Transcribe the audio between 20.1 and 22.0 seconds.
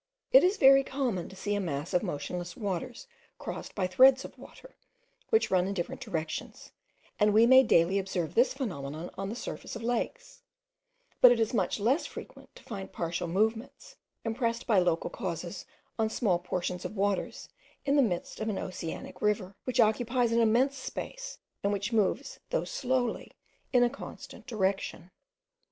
an immense space, and which